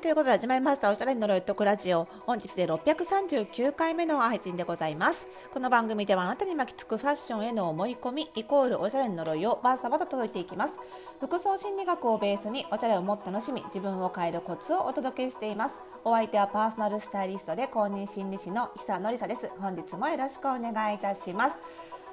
[0.00, 0.90] ということで始まりました。
[0.90, 2.08] おしゃれの呪いとくラジオ。
[2.24, 5.28] 本日で639回目の配信でございます。
[5.52, 10.80] この番組ではあなたに巻きつくファッションへの思い込みイコールおしゃれの呪いをバーサバと届いていきます。
[11.20, 15.82] 服装心理学をベースにおしゃれをもっと楽しみ自分を変えるコツをお届けしています。
[16.02, 19.50] お相手はパーソナルスタイリストで公認心理師の久野里沙です。
[19.58, 21.60] 本日もよろしくお願いいたします。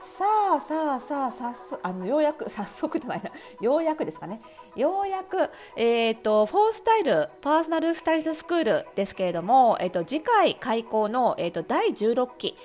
[0.00, 0.24] さ
[0.56, 3.30] あさあさあ早速あのようやく早速じゃないな。
[3.60, 4.40] ようやくですかね
[4.74, 5.36] ようやく、
[5.76, 12.56] えーと、フォースタイルパーソナルスタイリストスクールですけれども、えーと、次回開校の、えーと第16期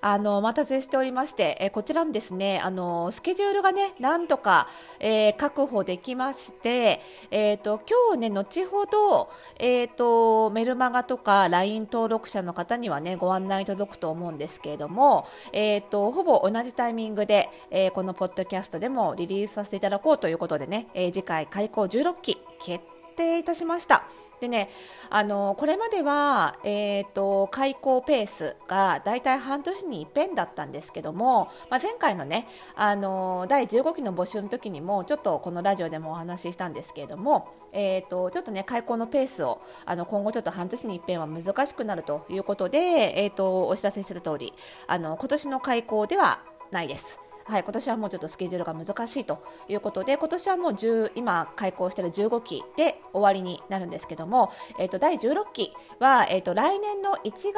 [0.00, 4.68] あのお待たせしておりまして、えこちらのですねあのスケジュールがねなんとか、
[5.00, 22.84] えー、確保できまして、えーと、今日ね後ほど、えーと、メルマガとか LINE 登録者の方にはねご案内届くと思うんですけれども、えーと、ほぼ同じタイミングで、えー、このポッドキャストでもリリースさせていただこうということでね、えー、次回開校16期決
[23.16, 24.04] 定いたしました。
[24.40, 24.70] でね、
[25.10, 42.78] あのこれまでは、えーと、開校ペースがだいたい半年に一遍だったんですけども、まあ、前回のねあの第15期の募集の時にもちょっとこのラジオでもお話ししたんですけれども、えーと、ちょっとね開校のペースをあの今後ちょっと半年に一遍は難しくなるということで、
[43.16, 44.52] えーとお知らせしてた通り
[44.86, 47.27] あの今年の開校ではないです。
[47.48, 57.54] はい、今年はもうちょっとスケジュールが難しいということで今年はもう10今開校している15期で終わりになるんですけども、えーと、第16期は、えーと、来年の1月、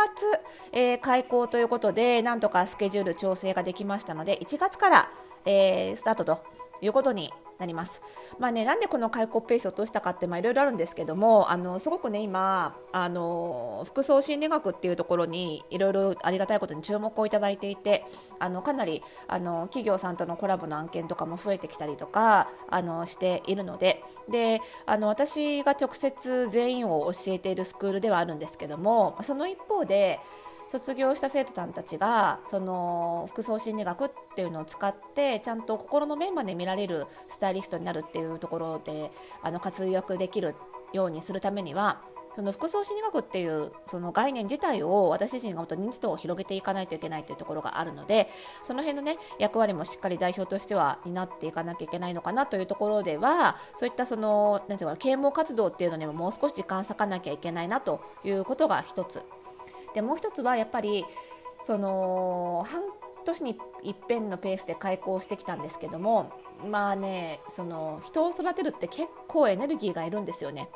[0.71, 5.11] えー、開校ということでなんとかスケジュール調整ができましたので1月から、
[5.45, 6.45] えー、スタートと
[6.81, 8.03] いうことになります。
[8.39, 18.05] まあね、なんでこの開口ペースを落としたかっていろいろあるんですけども、あのすごくね今あの服装心理学っていうところにいろいろありがたいことに注目をいただいていて、
[18.39, 30.19] あのかなりあの企業さんとのコラボの案件とかも増えてきたりとかあのしているので、であの私が直接全員を教えているスクールではあるんですけども、その一方で。
[30.71, 39.11] 卒業した生徒さんたちがその服装心理学っていうのを使ってちゃんと心の面まで見られるスタイリストになるっていうところで
[39.43, 40.55] あの活躍できる
[40.93, 42.03] ようにするためには
[42.37, 48.29] その服装心理学っていうその概念自体を私自身がもっと認知度を広げていかないといけないというところがあるので
[48.63, 59.25] その辺のね役割もしっかり代表としては担っていかなきゃいけないのかなというところではそういったそのなんていうか啓蒙活動っていうのにももう少し時間割かなきゃいけないなということが一つ。
[59.95, 61.05] でもう一つはやっぱり
[61.63, 62.83] その半
[63.25, 66.33] 年に一遍のペースで開校してきたんですけども
[66.69, 70.69] まあねその人を育てるって結構エネルギーがいるんですよね。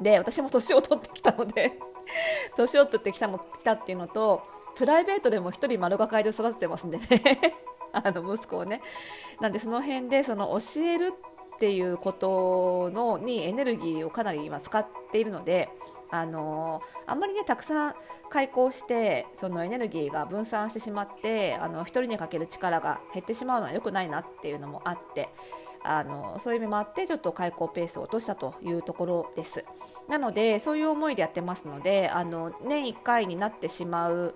[0.00, 1.72] で私も年を取ってきたので
[2.56, 4.42] 年を取ってきたの来たっていうのと
[4.74, 7.54] プライベートでも1人丸がかいで育ててますんでね
[7.92, 8.80] あの息子をね
[9.40, 11.12] なんでその辺でその教える
[11.54, 15.68] っていうことのにエネルギーをかなり今使っているので
[16.10, 17.94] あのあんまりねたくさん
[18.30, 25.28] 開口してそのエネルギーが分散してしまってあの1人にかける力が減ってしまうのは良くないなっていうのもあって
[25.82, 29.64] あのそういう意味もあってちょっと開口ペースを落としたというところです。
[30.08, 34.34] なのでそういう思いでやってますのであの年1回になってしまう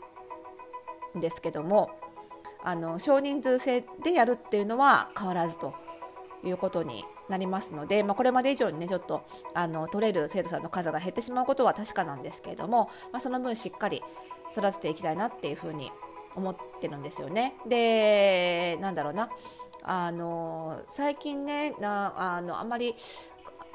[1.16, 1.90] んですけども
[2.62, 5.74] あの少人数制でやるっていうのは変わらずと
[6.48, 14.02] いうことになりますので、まあ、これまで以上にねちょっとあの取れる生徒さんの数が減ってしまうことは確かなんですけれども、まあ、その分しっかり
[14.52, 15.90] 育てていきたいなっていうふうに
[16.36, 17.54] 思ってるんですよね。
[17.66, 19.30] でなんだろうな
[19.82, 22.94] あの最近ねなあのあんまり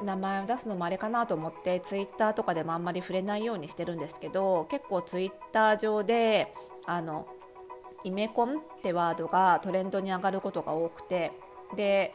[0.04, 6.54] 名前を出すのもあれかなと思ってツイッターとかでもあんまり触れないようにしてるんですけど結構ツイッター上で
[6.86, 7.28] あの
[8.04, 11.32] イメコンってワードがトレンドに上がることが多くて
[11.76, 12.14] で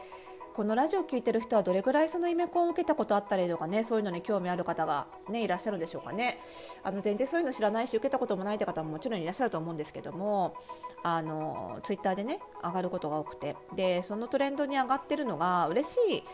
[0.54, 6.38] このラジオを聴いてる人はどれぐらいそのイメコンを受けたことあったりとかねそういうのに興味ある方が、ね、いらっしゃるんでしょうかね。
[6.84, 10.54] あの全然そういうの知らないし受けたこともないって方ももちろんいらっしゃると思うんですけども
[11.02, 13.56] あのツイッターでね上がることが多くて。
[13.74, 16.24] でそのトレンドに上がってるのが嬉しい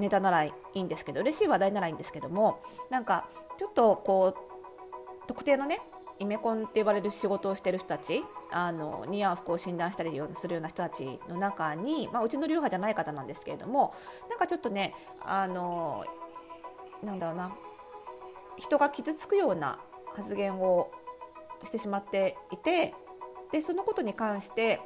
[0.00, 2.60] ネタならいいんですけど嬉しい話題ならいいんですけども
[2.90, 5.80] なんかちょっとこう特定のね
[6.18, 13.94] イメコンって言われる仕事をしてる人たちあの似合う服を診断したりするような人たちの中に、まあ、うちの流派じゃない方なんですけれども
[14.30, 16.04] なんかちょっとねあの
[17.02, 17.54] なんだろうな
[18.56, 19.78] 人が傷つくような
[20.14, 20.90] 発言を
[21.64, 22.94] してしまっていて
[23.52, 24.80] でそのことに関して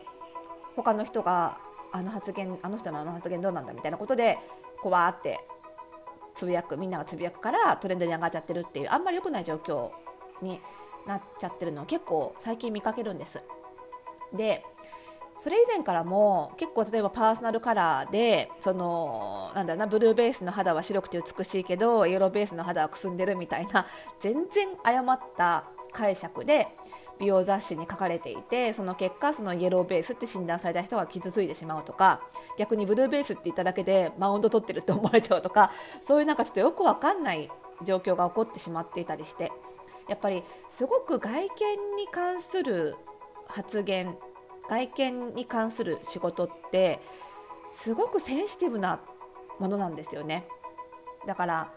[0.74, 1.58] 他の人が
[1.92, 4.38] あの発言あの人のあの発言どうなんだみたいなことで
[4.80, 5.38] こわって
[6.34, 9.90] つぶやくみんながつぶやくからトレンドに上がっちゃってるっていうあんまり良くない状況
[10.42, 10.60] に
[11.06, 13.42] なっちゃってるのを結構最近見かけるんです。
[14.32, 14.64] で
[15.38, 23.86] それ以前からも結構例えばパーソナルカラーでそのなんだなブルーベースの肌は白くて美しいけどイエローベースの肌はくすんでるみたいな
[24.18, 26.68] 全然誤った解釈で
[27.18, 32.20] 美容雑誌に書かれていてその結果そのイエローベースって診断された人が傷ついてしまうとか
[32.58, 37.50] 逆にブルーベースって言っただけでマウンド取ってるって思われちゃうとかそういうなんかちょっとよくわかんない
[37.82, 39.52] 状況が起こってしまっていたりして
[40.10, 41.46] やっぱりすごく外見
[41.96, 42.96] に関する
[43.46, 44.16] 発言
[44.68, 47.00] 外見に関する仕事って
[47.68, 49.00] すごくセンシティブな
[49.60, 50.46] ものなんですよね
[51.28, 51.72] だから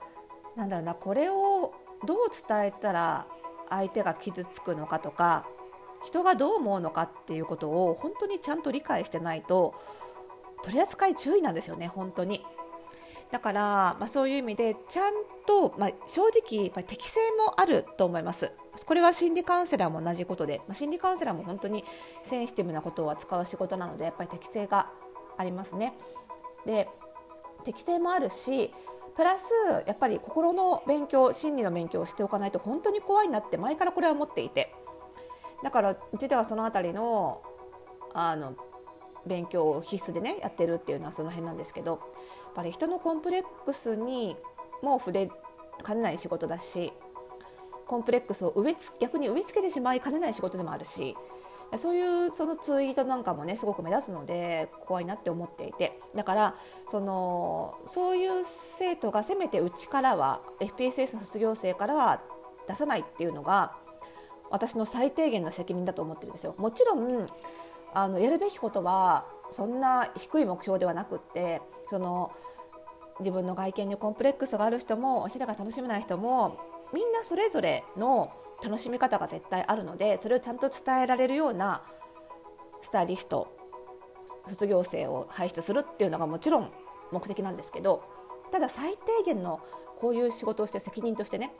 [0.56, 1.74] なんだろうなこれを
[2.06, 3.28] どう伝えたら
[3.70, 5.46] 相手が傷つくのかとか
[6.04, 9.76] 人がどう思うのかっていうことを本当にちゃんと理解してないと
[10.64, 12.44] 取り扱い注意なんですよね本当に。
[13.32, 13.62] だから、
[14.00, 15.14] まあ、そういう意味でちゃん
[15.45, 18.51] と、まあ、正直適性もあると思います。
[18.86, 21.84] これは心理カウンセラーも同じことで、まあ、心理カウンセラーも本当に
[22.24, 24.90] センシティブなことを扱う仕事なのでやっぱり適性が
[25.38, 25.94] ありますね。
[26.66, 26.88] で
[27.63, 28.74] 適性もあるし
[29.16, 29.51] プラス
[29.86, 34.74] やっぱり心の勉強心理の勉強をしておかないと本当に怖いなって前からこれは思っていて。
[35.63, 37.42] だからうちではその辺りの
[38.13, 38.56] あの
[39.25, 42.00] 勉強を必須でねやってるっていうのはその辺なんですけどやっ
[42.56, 44.36] ぱり人のコンプレックスに
[44.84, 45.30] も触れ
[45.82, 46.94] かねない仕事だし
[47.88, 51.16] コンプレックスを植えつ逆に植え付けてしまいかねない仕事でもあるし
[51.78, 56.56] そういうそのツイートなんかもねすごく目立つので怖いなって思っていてだから
[56.88, 62.22] そのそういう生徒がせめてうちからは FPSS の卒業生からは
[62.68, 63.76] 出さないっていうのが
[64.52, 66.54] 私の最低限の責任だと思ってるんですよ。
[66.58, 67.26] もちろん
[67.96, 72.32] あのやるべきことはそんな低い目標ではなくってその
[73.19, 76.57] 自分の外見にコンプレックスがある人もおしゃれが楽しめない人も
[76.94, 78.31] みんなそれぞれの
[78.63, 81.83] 楽しみ方が絶対あるのでそれをちゃんと伝えられるような
[82.81, 83.56] スタイリスト
[84.45, 86.71] 卒業生を輩出するっていうのがもちろん
[87.12, 88.04] 目的なんですけど
[88.51, 89.62] ただ最低限の
[89.98, 91.51] こういう仕事をして責任としてね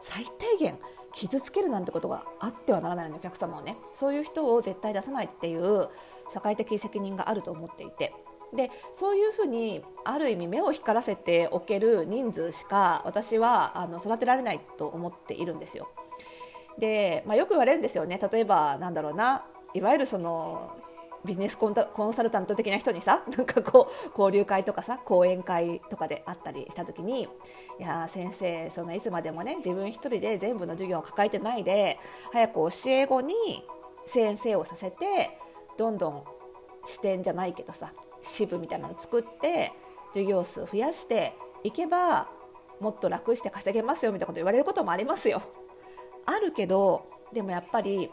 [0.00, 0.78] 最低限
[1.12, 5.88] 傷つけるなんてことがあってはならないのお客様をねそういう人を絶対出さないっていう
[6.32, 8.12] 社会的責任があると思っていて
[8.52, 15.88] でそういうふうにある意味目を光らせておける人数しか私はあの育てられないと思っているんですよ。
[16.78, 19.44] で、まあ、よく言われるんですよね例えばなんだろうな
[19.74, 20.76] いわゆるその
[21.24, 27.28] ビジネスコンサルタント的な人にさ なんかこう交流会とかさ講演会とかであったりした時に
[27.78, 31.98] 「いや先生そのいつまでもね自分一人で全部の授業を抱えてないで
[32.32, 33.34] 早く教え子に
[34.06, 35.38] 先生をさせて
[35.76, 36.24] どんどん
[36.84, 37.92] 視点じゃないけどさ
[38.22, 39.72] 支部みたいなのを作って
[40.08, 41.34] 授業数増やして
[41.64, 42.28] いけば
[42.80, 45.42] もっと楽して稼げますよみたいなこと言われることもありますよ。
[46.26, 48.10] あるけどでもやっぱり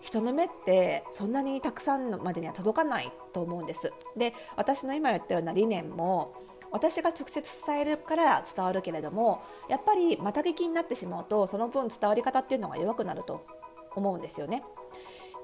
[0.00, 3.92] 人の目ってそんなにたくさんまでには届かないと思うんです。
[4.16, 6.34] で私の今言ったような理念も
[6.70, 13.44] 私が直接伝えるから伝わるけれどもやっぱりまた聞きになってしまうとその分伝わり方っていうのが弱くなると
[13.94, 14.62] 思うんですよね。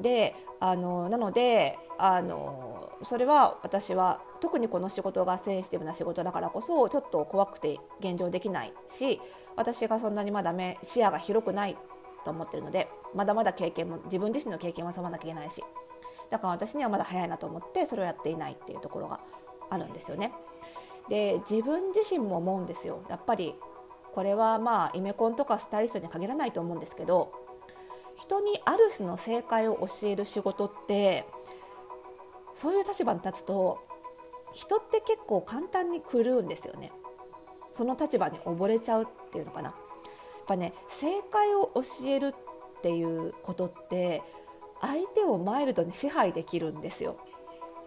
[0.01, 9.21] であのなのであのそれは私は特にこの仕事がセンシティブな仕事だからこそちょっと怖くて現状できないし
[9.57, 11.77] 私がそんなにまだ目視野が広くない
[12.25, 15.63] と思ってるのでまだまだ経験も自分自身の経験は積まなきゃいけないし
[16.31, 19.21] だから私にはまだ早いなと思ってそれをやっていないっていうところが
[19.71, 20.33] あるんですよね。
[21.09, 23.55] で自分自身も思うんですよやっぱり
[24.13, 27.33] これはまあイメコンとかスタイリストに限らないと思うんですけど
[28.17, 31.27] 人にある種の正解を教える仕事って
[32.55, 33.79] そういう立場に立つと
[34.53, 36.91] 人って結構簡単に狂うんですよね。
[37.73, 39.69] その立場に溺れちゃうっていうのかな。
[39.69, 39.77] やっ
[40.47, 44.23] ぱね正解を教えるっていうことって
[44.81, 47.17] 相手をマイルドに支配できるんですよ。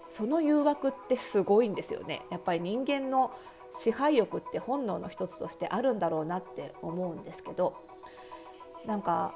[0.09, 2.21] その誘惑ってすごいんですよね。
[2.29, 3.31] やっぱり人間の
[3.71, 7.75] 支配欲って本能の一つとしてあるんだろうなって思うんですけど
[8.85, 9.35] なんか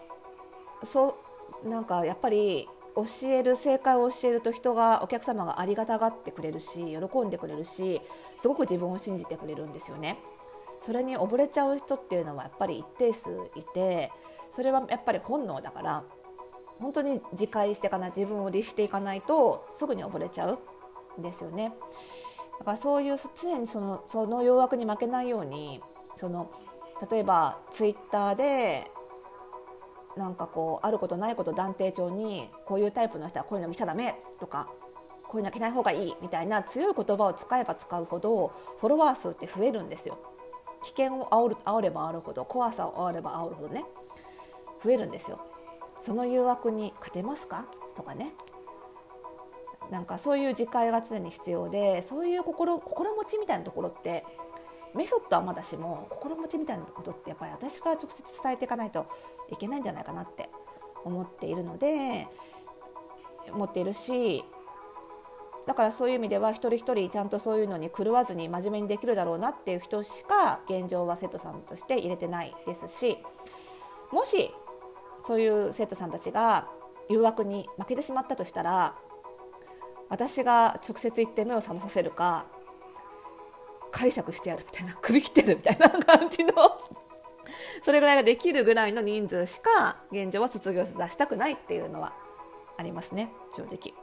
[0.84, 1.18] そ
[1.66, 8.02] うなんかやっぱり教える正解を教えると人がお客様がありがたがってくれるし喜んでくれるし
[8.38, 10.20] すごく自分を信じてくれるんですよね。
[10.80, 14.12] それに溺れちゃう人っていうのはやっぱり一定数いて
[14.52, 16.04] それはやっぱり本能だから
[16.80, 20.60] 本当に自戒していかない自分を律していかないとすぐに溺れちゃう
[21.20, 21.74] んですよね。
[22.60, 25.82] だからそういう常にそのその誘惑に負けないように
[26.16, 26.52] その
[27.10, 28.92] 例えばツイッターで
[30.18, 34.70] なんかこうあることないこと断定帳にこういうタイプの人はこういうの見ちゃダメとか
[35.28, 40.20] こういうの着ない方がいいみたいな強い言葉を使えば使うほどフォロワー数って増えるんですよ。
[40.84, 43.86] 危険を煽る煽れば煽るほど怖さを煽れば煽るほどね
[44.84, 45.40] 増えるんですよ。
[46.00, 47.66] その誘惑に勝てますか？
[47.96, 48.34] とかね
[49.90, 54.26] なんかそういう自戒が常に必要でそういう心心持ちみたいなところって
[54.96, 59.06] メソッドはまだしも心持ちみたいなことってやっぱり私から直接伝えていかないと
[59.52, 60.50] いけないんじゃないかなって
[61.04, 62.28] 思っているので
[63.52, 64.44] 思っているし
[65.66, 73.18] だからそういう意味では一人一人ちゃんとそういうのに狂わずに真面目にできるだろうなっていう人しか現状は生徒さんとして入れてないですし
[74.12, 74.52] もし
[75.24, 76.68] そういう生徒さんたちが
[77.10, 78.96] 誘惑に負けてしまったとしたら
[80.10, 82.46] 私が直接言って目を覚まさせるか
[83.94, 86.54] 解釈してやるみたいな首切ってるみたいな感じの。
[87.84, 92.14] それぐらいができるぐらいの人数しか現状は卒業生出したくないっていうのは
[92.78, 93.32] ありますね。
[93.56, 93.94] 正直。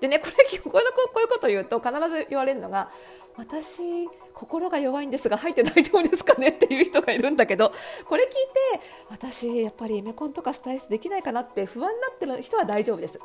[0.00, 2.90] でね これこういうこと言うと必ず言われるのが
[3.36, 6.48] 私心が弱いんですが入って大丈夫ですかね？
[6.48, 7.72] っていう人がいるんだけど
[8.08, 13.18] これ聞いて私やっぱりイメコンとかスタイリストできないかなって不安になってる人は大丈夫です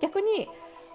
[0.00, 0.48] 逆に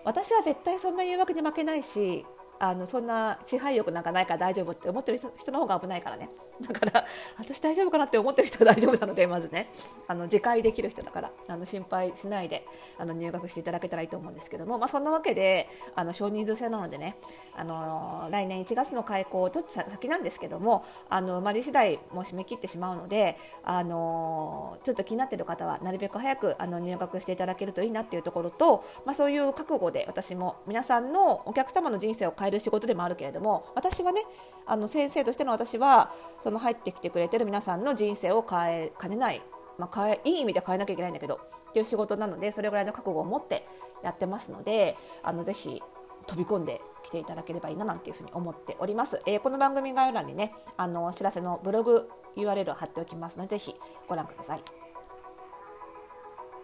[0.04, 2.26] 私は絶対そんな誘惑に負けないし
[2.64, 6.30] あのそんな支配欲なんかないから大丈夫って思ってる人の方が危ないからね。
[6.62, 7.06] だから
[7.40, 9.72] 私大丈夫かなって思ってる人は大丈夫なのでまずね
[10.08, 12.64] あの自戒できる人だからあの心配しないで
[13.00, 17.18] あの入学していただけたらいいと思うんですけども、まあ、そんなわけであの少人数制なのでね
[17.56, 34.22] あの来年1月の開校ちょっと先なんですけどもあの生まれ次第もう締め切ってしまうのであのちょっと気になってる方はなるべく早くあの入学していただけるといいなっていうところと、まあ、そういう覚悟で私も皆さんのお客様の人生を変ええる仕事でもあるけれども私はね
[34.66, 39.42] あの先生としての私はその入ってきてくれてる皆さんの人生を変えかねない、
[39.78, 41.40] まあ、変えいい意味で変えなきゃいけないんだけど
[41.70, 43.66] っていう仕事なのでそれぐらいの覚悟を持って
[44.04, 45.82] やってますのであのぜひ
[46.28, 49.22] 飛び込んで来ていただければいいななんていうふうに思っております。
[49.26, 53.76] えー、この番組概要欄にねあのお知らせのブログ URL を貼っておきますのでぜひ
[54.08, 54.81] ご覧ください。